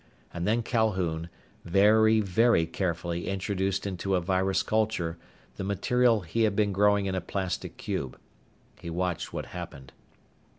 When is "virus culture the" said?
4.19-5.63